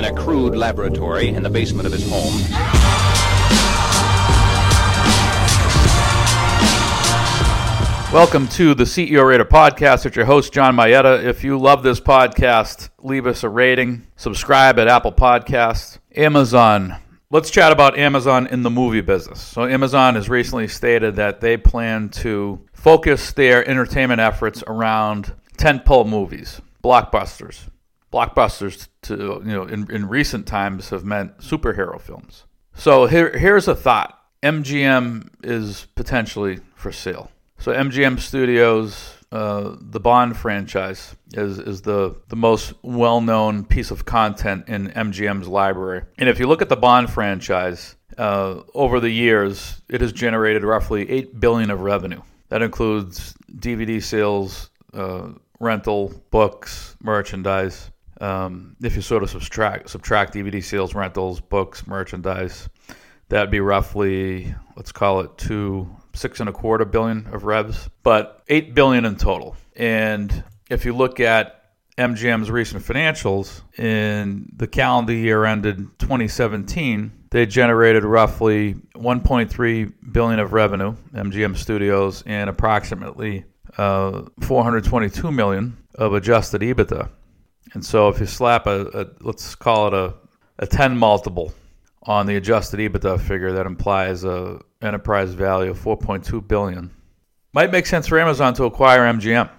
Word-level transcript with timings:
in 0.00 0.06
a 0.06 0.14
crude 0.14 0.56
laboratory 0.56 1.28
in 1.28 1.42
the 1.42 1.50
basement 1.50 1.86
of 1.86 1.92
his 1.92 2.08
home. 2.08 2.32
Welcome 8.10 8.48
to 8.48 8.72
the 8.74 8.84
CEO 8.84 9.26
Rater 9.26 9.44
podcast. 9.44 10.06
It's 10.06 10.16
your 10.16 10.24
host, 10.24 10.54
John 10.54 10.74
Mayetta. 10.74 11.22
If 11.22 11.44
you 11.44 11.58
love 11.58 11.82
this 11.82 12.00
podcast, 12.00 12.88
leave 13.00 13.26
us 13.26 13.42
a 13.44 13.50
rating, 13.50 14.06
subscribe 14.16 14.78
at 14.78 14.88
Apple 14.88 15.12
Podcasts, 15.12 15.98
Amazon. 16.16 16.96
Let's 17.28 17.50
chat 17.50 17.70
about 17.70 17.98
Amazon 17.98 18.46
in 18.46 18.62
the 18.62 18.70
movie 18.70 19.02
business. 19.02 19.38
So, 19.42 19.66
Amazon 19.66 20.14
has 20.14 20.30
recently 20.30 20.68
stated 20.68 21.16
that 21.16 21.42
they 21.42 21.58
plan 21.58 22.08
to 22.20 22.66
focus 22.72 23.32
their 23.32 23.68
entertainment 23.68 24.22
efforts 24.22 24.64
around 24.66 25.34
tentpole 25.58 26.08
movies, 26.08 26.62
blockbusters. 26.82 27.68
Blockbusters, 28.12 28.88
to 29.02 29.42
you 29.44 29.52
know, 29.52 29.64
in, 29.64 29.90
in 29.90 30.08
recent 30.08 30.46
times 30.46 30.90
have 30.90 31.04
meant 31.04 31.38
superhero 31.38 32.00
films. 32.00 32.44
So 32.74 33.06
here, 33.06 33.36
here's 33.36 33.68
a 33.68 33.74
thought: 33.74 34.18
MGM 34.42 35.28
is 35.42 35.86
potentially 35.94 36.60
for 36.74 36.92
sale. 36.92 37.30
So 37.58 37.72
MGM 37.72 38.18
Studios, 38.18 39.16
uh, 39.30 39.76
the 39.80 40.00
Bond 40.00 40.36
franchise, 40.36 41.14
is 41.34 41.58
is 41.58 41.82
the 41.82 42.16
the 42.28 42.36
most 42.36 42.72
well 42.82 43.20
known 43.20 43.64
piece 43.64 43.90
of 43.90 44.04
content 44.04 44.68
in 44.68 44.88
MGM's 44.88 45.46
library. 45.46 46.02
And 46.18 46.28
if 46.28 46.38
you 46.38 46.46
look 46.46 46.62
at 46.62 46.68
the 46.68 46.76
Bond 46.76 47.10
franchise, 47.10 47.96
uh, 48.18 48.62
over 48.74 49.00
the 49.00 49.10
years, 49.10 49.80
it 49.88 50.00
has 50.00 50.12
generated 50.12 50.64
roughly 50.64 51.08
eight 51.10 51.38
billion 51.38 51.70
of 51.70 51.80
revenue. 51.80 52.22
That 52.48 52.62
includes 52.62 53.34
DVD 53.56 54.02
sales, 54.02 54.70
uh, 54.92 55.28
rental, 55.60 56.12
books, 56.30 56.96
merchandise. 57.02 57.90
Um, 58.20 58.76
if 58.82 58.96
you 58.96 59.02
sort 59.02 59.22
of 59.22 59.30
subtract 59.30 59.90
subtract 59.90 60.34
DVD 60.34 60.62
sales, 60.62 60.94
rentals, 60.94 61.40
books, 61.40 61.86
merchandise, 61.86 62.68
that'd 63.28 63.50
be 63.50 63.60
roughly 63.60 64.54
let's 64.76 64.92
call 64.92 65.20
it 65.20 65.36
two 65.38 65.88
six 66.14 66.40
and 66.40 66.48
a 66.48 66.52
quarter 66.52 66.84
billion 66.84 67.26
of 67.32 67.44
revs, 67.44 67.88
but 68.02 68.42
eight 68.48 68.74
billion 68.74 69.04
in 69.04 69.16
total. 69.16 69.56
And 69.76 70.44
if 70.68 70.84
you 70.84 70.94
look 70.94 71.20
at 71.20 71.60
MGM's 71.96 72.50
recent 72.50 72.82
financials 72.82 73.62
in 73.78 74.50
the 74.56 74.66
calendar 74.66 75.12
year 75.12 75.44
ended 75.44 75.76
2017, 75.98 77.12
they 77.30 77.46
generated 77.46 78.04
roughly 78.04 78.74
1.3 78.96 79.92
billion 80.12 80.40
of 80.40 80.52
revenue, 80.52 80.96
MGM 81.14 81.56
Studios, 81.56 82.22
and 82.26 82.50
approximately 82.50 83.44
uh, 83.76 84.22
422 84.40 85.30
million 85.30 85.76
of 85.94 86.14
adjusted 86.14 86.62
EBITDA. 86.62 87.08
And 87.72 87.84
so 87.84 88.08
if 88.08 88.18
you 88.20 88.26
slap 88.26 88.66
a, 88.66 88.86
a 88.88 89.06
let's 89.20 89.54
call 89.54 89.88
it 89.88 89.94
a, 89.94 90.14
a 90.58 90.66
10 90.66 90.96
multiple 90.96 91.52
on 92.04 92.26
the 92.26 92.36
adjusted 92.36 92.80
EBITDA 92.80 93.20
figure 93.20 93.52
that 93.52 93.66
implies 93.66 94.24
a 94.24 94.60
enterprise 94.82 95.32
value 95.34 95.70
of 95.70 95.78
4.2 95.78 96.46
billion. 96.46 96.90
Might 97.52 97.70
make 97.70 97.86
sense 97.86 98.06
for 98.06 98.18
Amazon 98.18 98.54
to 98.54 98.64
acquire 98.64 99.00
MGM 99.00 99.50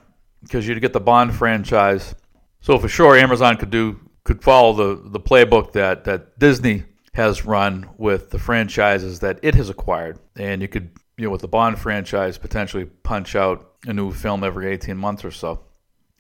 because 0.42 0.67
you'd 0.67 0.82
get 0.82 0.94
the 0.94 1.00
Bond 1.00 1.36
franchise. 1.36 2.16
So 2.62 2.78
for 2.78 2.88
sure, 2.88 3.17
Amazon 3.17 3.58
could 3.58 3.70
do 3.70 4.00
could 4.23 4.44
follow 4.44 4.73
the 4.73 5.09
the 5.09 5.20
playbook 5.20 5.73
that 5.73 6.06
that 6.06 6.39
Disney 6.39 6.86
has 7.14 7.45
run 7.45 7.89
with 7.98 8.30
the 8.30 8.39
franchises 8.39 9.20
that 9.20 9.39
it 9.42 9.56
has 9.56 9.70
acquired, 9.70 10.20
and 10.38 10.62
you 10.62 10.67
could 10.67 10.92
you 11.17 11.26
know 11.26 11.32
with 11.32 11.42
the 11.42 11.48
Bond 11.48 11.78
franchise 11.80 12.38
potentially 12.38 12.86
punch 12.86 13.36
out 13.36 13.73
a 13.88 13.94
new 13.94 14.12
film 14.12 14.44
every 14.44 14.67
18 14.67 14.95
months 14.95 15.26
or 15.26 15.32
so, 15.32 15.59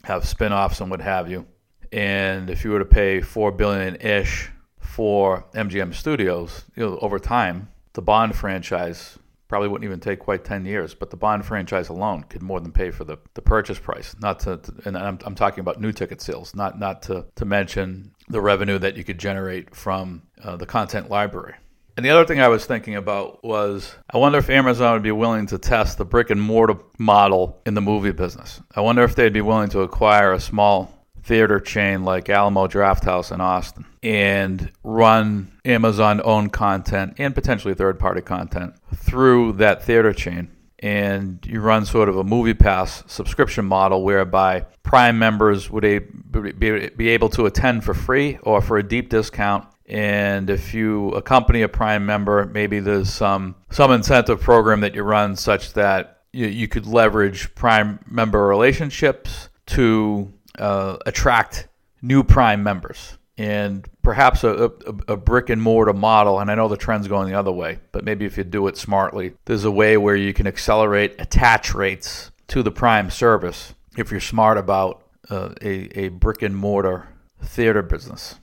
have 0.03 0.27
spin-offs 0.27 0.81
and 0.81 0.89
what 0.89 0.99
have 0.99 1.29
you. 1.29 1.45
And 1.91 2.49
if 2.49 2.63
you 2.63 2.71
were 2.71 2.79
to 2.79 2.85
pay 2.85 3.21
four 3.21 3.51
billion 3.51 3.95
ish 3.97 4.49
for 4.79 5.45
MGM 5.53 5.93
Studios, 5.93 6.65
you 6.75 6.85
know, 6.85 6.97
over 6.99 7.19
time, 7.19 7.69
the 7.93 8.01
Bond 8.01 8.35
franchise 8.35 9.17
probably 9.47 9.67
wouldn't 9.67 9.85
even 9.85 9.99
take 9.99 10.19
quite 10.19 10.45
10 10.45 10.65
years, 10.65 10.93
but 10.93 11.09
the 11.09 11.17
Bond 11.17 11.45
franchise 11.45 11.89
alone 11.89 12.23
could 12.23 12.41
more 12.41 12.61
than 12.61 12.71
pay 12.71 12.89
for 12.89 13.03
the, 13.03 13.17
the 13.33 13.41
purchase 13.41 13.77
price. 13.77 14.15
Not 14.21 14.39
to, 14.41 14.57
to 14.57 14.73
and 14.85 14.97
I'm, 14.97 15.19
I'm 15.25 15.35
talking 15.35 15.59
about 15.59 15.81
new 15.81 15.91
ticket 15.91 16.21
sales, 16.21 16.55
not 16.55 16.79
not 16.79 17.01
to, 17.03 17.25
to 17.35 17.43
mention 17.43 18.11
the 18.29 18.39
revenue 18.39 18.79
that 18.79 18.95
you 18.95 19.03
could 19.03 19.19
generate 19.19 19.75
from 19.75 20.21
uh, 20.41 20.55
the 20.55 20.65
content 20.65 21.09
library. 21.09 21.55
And 21.97 22.05
the 22.05 22.09
other 22.11 22.25
thing 22.25 22.39
I 22.39 22.47
was 22.47 22.65
thinking 22.65 22.95
about 22.95 23.43
was 23.43 23.93
I 24.09 24.17
wonder 24.17 24.37
if 24.37 24.49
Amazon 24.49 24.93
would 24.93 25.03
be 25.03 25.11
willing 25.11 25.47
to 25.47 25.57
test 25.57 25.97
the 25.97 26.05
brick 26.05 26.29
and 26.29 26.41
mortar 26.41 26.77
model 26.97 27.61
in 27.65 27.73
the 27.73 27.81
movie 27.81 28.13
business. 28.13 28.61
I 28.73 28.79
wonder 28.79 29.03
if 29.03 29.15
they'd 29.15 29.33
be 29.33 29.41
willing 29.41 29.69
to 29.71 29.81
acquire 29.81 30.31
a 30.31 30.39
small 30.39 31.00
theater 31.23 31.59
chain 31.59 32.03
like 32.03 32.29
Alamo 32.29 32.67
Drafthouse 32.67 33.31
in 33.31 33.41
Austin 33.41 33.85
and 34.03 34.71
run 34.83 35.51
Amazon 35.65 36.21
owned 36.23 36.51
content 36.51 37.13
and 37.17 37.35
potentially 37.35 37.73
third 37.73 37.99
party 37.99 38.21
content 38.21 38.73
through 38.95 39.53
that 39.53 39.83
theater 39.83 40.13
chain. 40.13 40.49
And 40.79 41.45
you 41.45 41.61
run 41.61 41.85
sort 41.85 42.09
of 42.09 42.17
a 42.17 42.23
movie 42.23 42.55
pass 42.55 43.03
subscription 43.05 43.65
model 43.65 44.03
whereby 44.03 44.65
Prime 44.81 45.19
members 45.19 45.69
would 45.69 45.83
be 45.83 47.09
able 47.09 47.29
to 47.29 47.45
attend 47.45 47.83
for 47.83 47.93
free 47.93 48.39
or 48.41 48.61
for 48.61 48.79
a 48.79 48.83
deep 48.83 49.09
discount. 49.09 49.67
And 49.85 50.49
if 50.49 50.73
you 50.73 51.09
accompany 51.09 51.61
a 51.61 51.67
Prime 51.67 52.05
member, 52.05 52.45
maybe 52.45 52.79
there's 52.79 53.13
some 53.13 53.55
some 53.69 53.91
incentive 53.91 54.41
program 54.41 54.79
that 54.81 54.95
you 54.95 55.03
run 55.03 55.35
such 55.35 55.73
that 55.73 56.21
you, 56.33 56.47
you 56.47 56.67
could 56.67 56.87
leverage 56.87 57.53
Prime 57.53 57.99
member 58.09 58.47
relationships 58.47 59.49
to 59.67 60.33
uh, 60.57 60.97
attract 61.05 61.67
new 62.01 62.23
Prime 62.23 62.63
members 62.63 63.17
and 63.37 63.87
perhaps 64.03 64.43
a, 64.43 64.65
a, 64.65 65.13
a, 65.13 65.17
brick 65.17 65.49
and 65.49 65.61
mortar 65.61 65.93
model. 65.93 66.39
And 66.39 66.51
I 66.51 66.55
know 66.55 66.67
the 66.67 66.77
trend's 66.77 67.07
going 67.07 67.29
the 67.29 67.39
other 67.39 67.51
way, 67.51 67.79
but 67.91 68.03
maybe 68.03 68.25
if 68.25 68.37
you 68.37 68.43
do 68.43 68.67
it 68.67 68.77
smartly, 68.77 69.33
there's 69.45 69.63
a 69.63 69.71
way 69.71 69.97
where 69.97 70.15
you 70.15 70.33
can 70.33 70.47
accelerate 70.47 71.15
attach 71.17 71.73
rates 71.73 72.31
to 72.47 72.61
the 72.61 72.71
Prime 72.71 73.09
service 73.09 73.73
if 73.97 74.11
you're 74.11 74.19
smart 74.19 74.57
about 74.57 75.07
uh, 75.29 75.53
a, 75.61 75.99
a 75.99 76.07
brick 76.09 76.41
and 76.41 76.55
mortar 76.55 77.07
theater 77.41 77.81
business. 77.81 78.35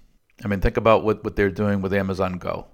I 0.44 0.48
mean, 0.48 0.60
think 0.60 0.76
about 0.76 1.04
what, 1.04 1.22
what 1.22 1.36
they're 1.36 1.50
doing 1.50 1.82
with 1.82 1.92
Amazon 1.92 2.38
Go. 2.38 2.66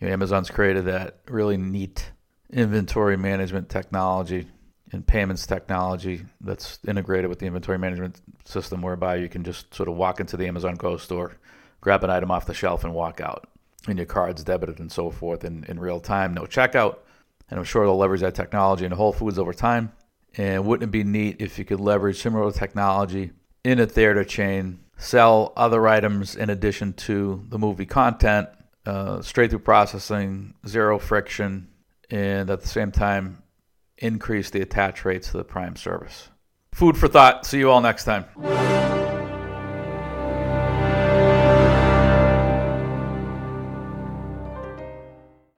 You 0.00 0.06
know, 0.06 0.12
Amazon's 0.12 0.50
created 0.50 0.86
that 0.86 1.18
really 1.28 1.56
neat 1.56 2.12
inventory 2.50 3.16
management 3.16 3.68
technology 3.68 4.46
and 4.92 5.06
payments 5.06 5.46
technology 5.46 6.24
that's 6.40 6.78
integrated 6.86 7.28
with 7.28 7.38
the 7.38 7.46
inventory 7.46 7.78
management 7.78 8.20
system, 8.44 8.82
whereby 8.82 9.16
you 9.16 9.28
can 9.28 9.44
just 9.44 9.74
sort 9.74 9.88
of 9.88 9.96
walk 9.96 10.20
into 10.20 10.36
the 10.36 10.46
Amazon 10.46 10.74
Go 10.74 10.96
store, 10.96 11.36
grab 11.80 12.04
an 12.04 12.10
item 12.10 12.30
off 12.30 12.46
the 12.46 12.54
shelf, 12.54 12.84
and 12.84 12.94
walk 12.94 13.20
out, 13.20 13.48
and 13.86 13.98
your 13.98 14.06
card's 14.06 14.44
debited 14.44 14.78
and 14.78 14.90
so 14.90 15.10
forth 15.10 15.44
in, 15.44 15.64
in 15.68 15.78
real 15.78 16.00
time, 16.00 16.34
no 16.34 16.42
checkout. 16.42 16.98
And 17.50 17.58
I'm 17.58 17.64
sure 17.64 17.84
they'll 17.84 17.96
leverage 17.96 18.20
that 18.20 18.34
technology 18.34 18.84
into 18.84 18.96
Whole 18.96 19.12
Foods 19.12 19.38
over 19.38 19.52
time. 19.52 19.92
And 20.36 20.66
wouldn't 20.66 20.88
it 20.88 20.92
be 20.92 21.04
neat 21.04 21.36
if 21.40 21.58
you 21.58 21.64
could 21.64 21.80
leverage 21.80 22.20
similar 22.20 22.52
technology 22.52 23.30
in 23.64 23.80
a 23.80 23.86
theater 23.86 24.24
chain, 24.24 24.80
sell 24.98 25.52
other 25.56 25.88
items 25.88 26.36
in 26.36 26.50
addition 26.50 26.92
to 26.92 27.44
the 27.48 27.58
movie 27.58 27.86
content, 27.86 28.48
uh, 28.84 29.22
straight 29.22 29.50
through 29.50 29.60
processing, 29.60 30.54
zero 30.66 30.98
friction, 30.98 31.68
and 32.10 32.50
at 32.50 32.60
the 32.60 32.68
same 32.68 32.92
time 32.92 33.42
increase 33.98 34.50
the 34.50 34.60
attach 34.60 35.04
rates 35.04 35.30
to 35.30 35.36
the 35.36 35.44
Prime 35.44 35.76
service. 35.76 36.30
Food 36.72 36.96
for 36.96 37.08
thought. 37.08 37.46
See 37.46 37.58
you 37.58 37.70
all 37.70 37.80
next 37.80 38.04
time. 38.04 38.67